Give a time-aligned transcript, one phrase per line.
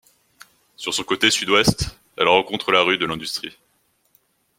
[0.77, 3.55] Sur son côté sud-ouest, elle rencontre la rue de l'Industrie.